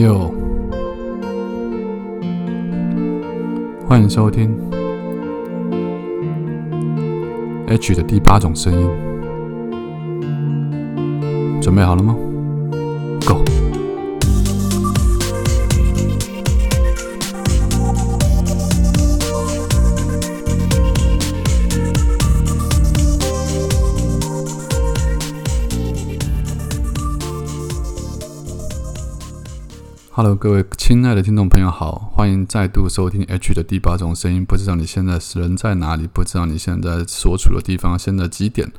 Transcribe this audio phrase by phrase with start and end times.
[0.00, 0.32] Yo，，
[3.86, 4.56] 欢迎收听
[7.66, 8.88] H 的第八种声音，
[11.60, 12.16] 准备好了吗？
[30.22, 34.44] Hello，各位亲爱的听众朋友好，欢迎再度收听 H 的第八种声音。
[34.44, 36.06] 不知道你现在人在哪里？
[36.06, 38.70] 不知道你现在所处的地方现在几点？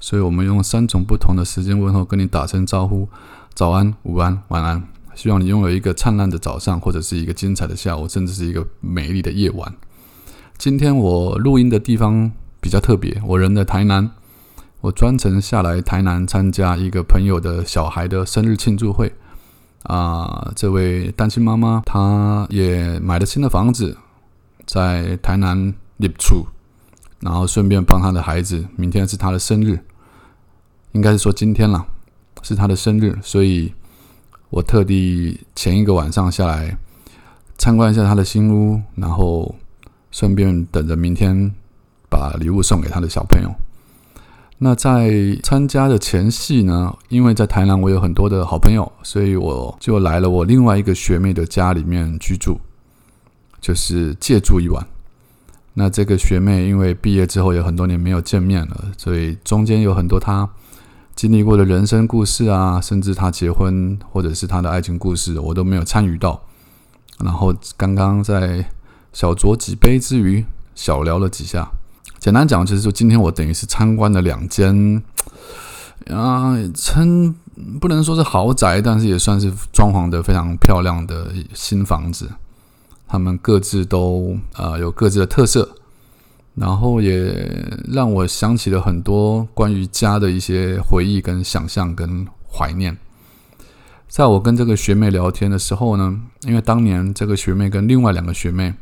[0.00, 3.10] 所以我们用三种不同的时间问候跟你打声招呼：
[3.52, 4.88] 早安、午安、晚安。
[5.14, 9.70] 希望你拥有一个灿烂的早上，或者是一个精彩的下午，甚至是一个美丽的夜晚。
[10.56, 14.12] 今天我录音的地方比较特别，我人在台南，
[14.80, 19.12] 我专程下来台南参加一个朋友的小孩的生日庆祝会。
[19.86, 23.96] 啊，这位单亲妈妈，她也买了新的房子，
[24.66, 26.44] 在台南立处，
[27.20, 29.78] 然后顺便帮她的孩子，明天是她的生日，
[30.92, 31.86] 应该是说今天了，
[32.42, 33.72] 是她的生日，所以
[34.50, 36.76] 我特地前一个晚上下来
[37.56, 39.54] 参观一下她的新屋，然后
[40.10, 41.54] 顺便等着明天
[42.10, 43.54] 把礼物送给她的小朋友。
[44.58, 52.58] 那在参加的前夕呢，因为在台南我有很多的好朋友，所以我就来了我另外一个学妹的家里面居住，
[53.60, 54.86] 就是借住一晚。
[55.74, 60.48] 那这个学妹因为毕业之后有很多年没有见面了，所以中间有很多她
[61.14, 66.40] 经历过的人生故事啊，甚至她结婚或者是她的爱情故事，我都没有参与到。
[67.22, 68.64] 然后刚刚在
[69.12, 71.70] 小酌几杯之余，小聊了几下。
[72.18, 75.02] 简单讲，就是说，今天我等于是参观了两间，
[76.10, 77.32] 啊，称
[77.80, 82.28] 不能说是豪宅，但是也算是装潢的非常漂亮的新房子。
[83.06, 85.68] 他们各自都啊有各自的特色，
[86.54, 92.96] 然后也让我想起了很多关于家的一些回忆、跟想象、跟怀念。
[94.08, 98.74] 在我跟这个学妹聊天的时候呢，因为当年这个学妹跟另外两个学妹。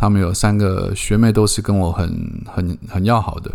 [0.00, 3.52] 他们有三个学妹，都是跟我很很很要好的。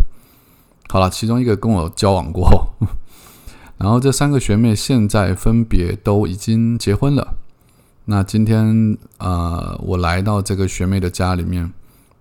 [0.88, 2.76] 好了，其中一个跟我交往过，
[3.80, 7.34] 然后这三个学妹现在分别都已经结婚了。
[8.06, 11.74] 那今天呃，我来到这个学妹的家里面，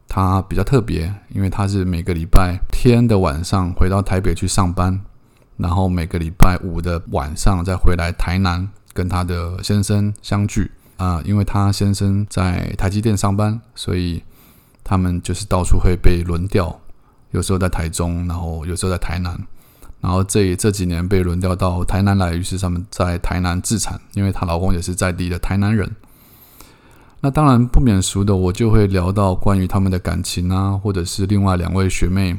[0.09, 4.99] 她比较特别，因为她是每个礼拜天的晚上回到台北去上班，
[5.59, 10.71] 然后每个礼拜五的晚上再回来台南跟她的先生相聚。
[10.97, 14.23] 啊，因为他先生在台积电上班，所以
[14.85, 16.81] 他们就是到处会被轮调，
[17.33, 19.37] 有时候在台中，然后有时候在台南，
[20.01, 25.91] 然后这这几年被轮调到台南来，于是他们在台南自产，因为她老公也是在地的台南人。
[27.21, 32.37] 那当然不免俗的，我就会聊到关于他们的感情啊，或者是另外两位学妹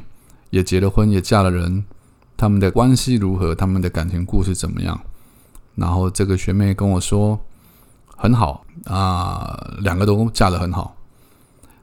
[0.49, 1.83] 也结了婚，也嫁了人，
[2.37, 4.97] 他们的关系如何，他们的感情故事怎么样？
[5.75, 7.37] 然后这个学妹跟我说。
[8.15, 10.95] 很好啊，两个都嫁得很好。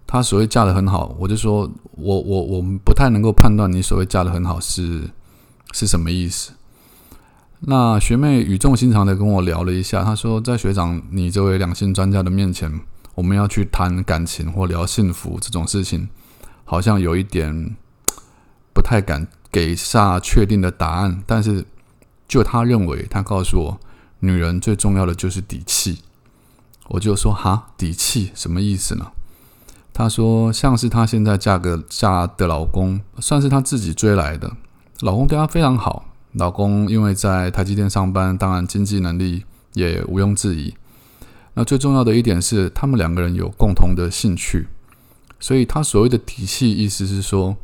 [0.06, 5.08] 他所谓嫁得很好，我就说我我我们不太能够判断你所谓嫁得很好是
[5.72, 6.52] 是什么意思。
[7.60, 12.80] 那学妹语重心长的跟我聊了一下，她说在学长你这位两性专家的面前，
[13.14, 16.08] 我们要去谈感情或聊幸福这种事情，
[16.64, 17.74] 好像有一点
[18.74, 21.22] 不太敢给下确定的答案。
[21.26, 21.64] 但是
[22.28, 23.80] 就他认为，他告诉我，
[24.20, 26.00] 女人最重要的就是底气。
[26.92, 29.12] 我就说哈，底气什么意思呢？
[29.94, 34.52] 他说像是她现在嫁个嫁的老公，算是她自己追来的，
[35.00, 36.04] 老公对她非常好。
[36.32, 40.74] 老公因为在台积电上班，当然经济能力也毋庸置疑。
[41.54, 44.68] 那最重要的一点是，他们两个人有共同的兴趣，
[45.40, 47.56] 所以他所谓的底气，意思是说，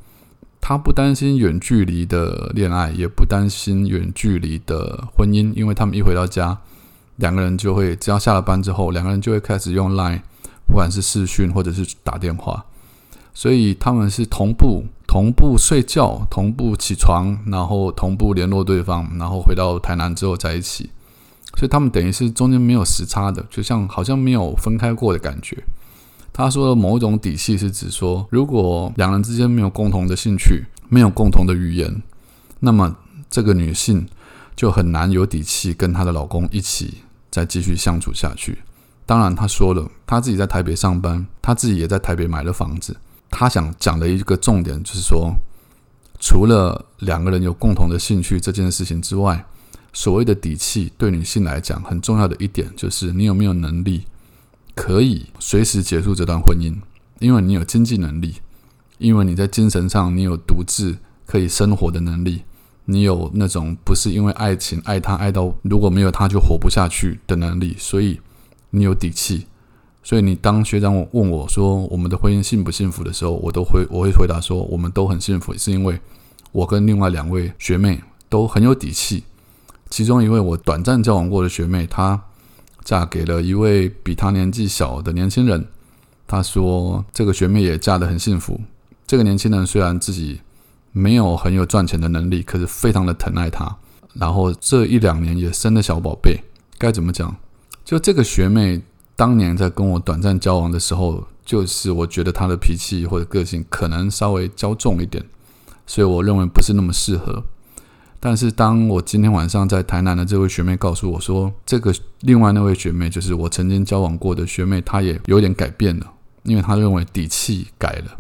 [0.59, 6.59] 他不担心远距离的恋爱，也不担心远距离的婚姻，因为他们一回到家。
[7.19, 10.23] 两个人就会，只要下了班之后，两个人就会开始用 Line，
[10.67, 12.65] 不管是视讯或者是打电话，
[13.35, 20.91] 所以他们是同步同步睡觉，同步起床，然后同步联络对方，然后回到台南之后在一起，
[21.57, 25.65] 所以他们等于是中间没有时差的，就像好像没有分开过的感觉。
[26.33, 32.01] 他说的某一种底气是指说，如果两人之间没有共同的兴趣，没有共同的语言，
[32.61, 32.97] 那么
[33.29, 34.07] 这个女性
[34.55, 36.99] 就很难有底气跟她的老公一起。
[37.31, 38.59] 再继续相处下去。
[39.07, 42.97] 当然，他说了，他自己在台北上班，他自己也在台北买了房子。
[43.31, 45.33] 他想讲的一个重点就是说，
[46.21, 49.45] 除了两个人有共同的兴趣这件事情之外，
[49.93, 54.05] 所谓的底气，对女性来讲很重要的一点，就是你有没有能力
[54.75, 56.77] 可以随时结束这段婚姻，
[57.19, 58.37] 因为你有经济能力，
[58.99, 60.97] 因为你在精神上你有独自
[61.27, 62.43] 可以生活的能力，
[62.91, 68.19] 你有那种不是因为爱情爱他爱到如果没有他就活不下去的能力，所以
[68.71, 69.47] 你有底气。
[70.03, 76.01] 所以你当学长问我说我们的婚姻幸不幸福的时候，我都会我会回答说我们都很幸福，是因为
[76.51, 79.25] 我跟另外两位学妹都很有底气。
[79.91, 82.19] 其中一位我短暂交往过的学妹，她
[82.85, 85.67] 嫁给了一位比她年纪小的年轻人。
[86.27, 88.59] 她说这个学妹也嫁得很幸福。
[89.07, 90.41] 这个年轻人虽然自己
[90.93, 93.77] 没有很有赚钱的能力，可是非常的疼爱她。
[94.15, 96.41] 然后这一两年也生了小宝贝。
[96.79, 97.37] 该怎么讲？
[97.85, 98.83] 就这个学妹。
[99.17, 105.25] 当年在跟我短暂交往的时候，就是我觉得她的脾气或者个性可能稍微骄纵一点，
[105.89, 107.43] 所以我认为不是那么适合。
[108.21, 116.07] 但是当我今天晚上在台南的这位学妹告诉我说，这个另外那位学妹就是我曾经交往过的学妹，她也有点改变了，
[116.45, 118.17] 因为她认为底气改了。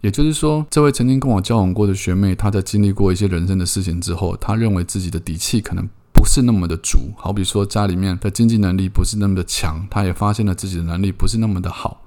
[0.00, 5.88] 也就是说，这位曾经跟我交往过的学妹，她在经历过一些人生的事情之后，她认为自己的底气可能。
[6.10, 12.02] 不是那么的足，好比说家里面的经济能力不是那么的强，他也发现了自己的能力不是那么的好，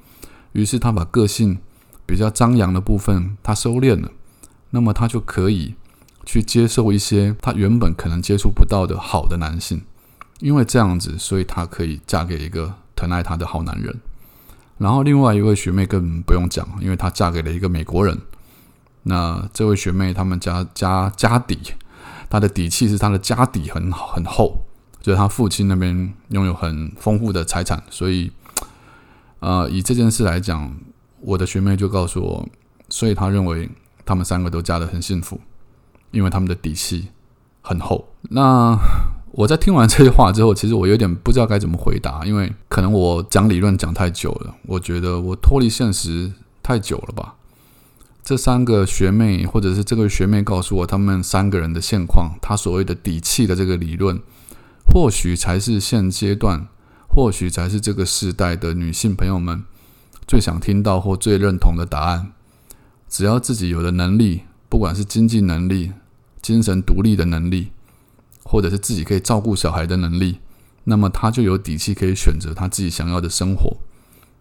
[0.51, 1.57] 于是他把个性
[2.05, 4.11] 比较张扬的部分他收敛了，
[4.71, 5.75] 那么他就可以
[6.25, 9.81] 去接受一些他原本可能接触不到的好的男性，
[10.41, 13.97] 因为这样子，所以他可以嫁给一个疼爱他的好男人。
[14.81, 18.17] 然后另外一位学妹更不用讲，因为她嫁给了一个美国人，
[19.03, 21.59] 那这位学妹他们家家家底。
[22.31, 24.65] 她的底气是她的家底很很厚，
[24.99, 28.31] 就是她父亲那边拥有很丰富的财产，所以，
[29.39, 30.75] 呃，以这件事来讲，
[31.19, 32.49] 我的学妹就告诉我，
[32.89, 33.69] 所以他认为
[34.03, 35.39] 他们三个都嫁得很幸福，
[36.09, 37.09] 因为他们的底气
[37.61, 38.07] 很厚。
[38.29, 38.75] 那
[39.33, 46.31] 我在听完这些话之后，其实我有点不知道该怎么回答，因为可能我讲理论讲太久了，我觉得我脱离现实
[46.61, 47.35] 太久了吧。
[48.23, 54.19] 这三个学妹，或者是这个学妹告诉我，他们三个人的现况，她所谓的底气的这个理论，
[54.85, 56.67] 或许才是现阶段，
[57.07, 59.63] 或许才是这个时代的女性朋友们
[60.27, 62.33] 最想听到或最认同的答案。
[63.09, 65.93] 只要自己有的能力，不管是经济能力、
[66.41, 67.71] 精神独立的能力，
[68.51, 70.39] 或者是自己可以照顾小孩的能力，
[70.83, 73.77] 那么她就有底气可以选择她自己想要的生活。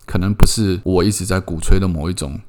[0.05, 2.41] 可能不是我一直在鼓吹的某一种。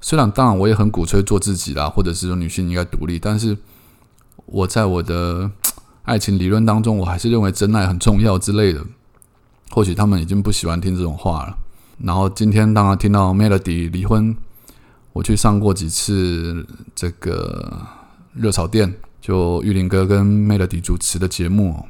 [0.00, 3.56] 虽然当然我也很鼓吹做自己啦，或者是说女性应该独立，但是
[4.46, 5.48] 我在我的
[6.02, 8.84] 爱情理论当中，我还是认为真爱很重要之类的。
[9.70, 11.56] 或许他们已经不喜欢听这种话了。
[11.98, 14.36] 然后今天当然听到 Melody 离婚，
[15.12, 17.86] 我去上过几次这个
[18.34, 21.86] 热炒店，就玉林哥跟 Melody 主持的节目。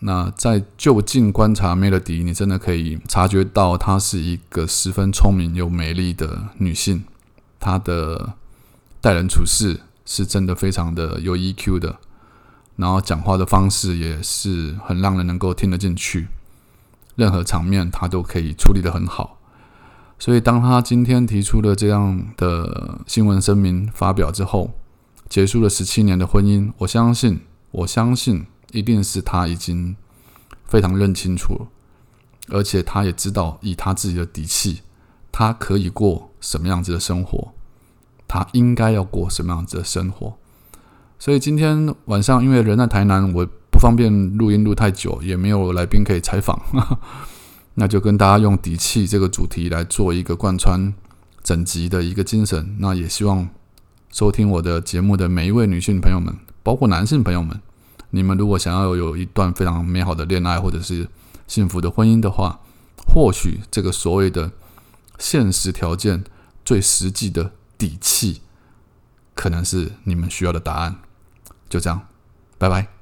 [0.00, 7.04] 那在就近观察 Melody，你真的可以察觉到她是一个十分聪明又美丽的女性。
[7.58, 8.34] 她的
[9.00, 11.96] 待人处事是真的非常的有 EQ 的，
[12.76, 16.28] 然后讲话的方式也是很让人能够听得进去，
[17.16, 19.38] 任何场面她都可以处理的很好。
[20.20, 24.72] 所以，当他今天提出了这样的新闻声明发表之后，
[25.28, 27.40] 结束了十七年的婚姻，我相信，
[27.70, 29.96] 我相信一定是他已经
[30.64, 31.68] 非常认清楚了，
[32.48, 34.80] 而且他也知道以他自己的底气。
[35.30, 37.52] 他可以过什么样子的生活？
[38.26, 40.36] 他应该要过什么样子的生活？
[41.16, 46.60] 所以今天晚上，因为人在台南，我不方便录音录太久，也没有来宾可以采访，
[47.74, 50.92] 那就跟大家用底气这个主题来做一个贯穿
[51.44, 52.76] 整集的一个精神。
[52.80, 53.48] 那也希望
[54.10, 57.60] 收听我的节目的每一位女性朋友们，包括男性朋友们，
[58.10, 61.08] 你们如果想要有一段非常美好的恋爱，或者是
[61.46, 62.60] 幸福的婚姻的话，
[63.06, 64.52] 或许这个所谓的。
[65.20, 66.22] 现实条件
[66.64, 68.40] 最实际的底气，
[69.34, 70.94] 可能是你们需要的答案。
[71.68, 72.06] 就这样，
[72.56, 72.97] 拜拜。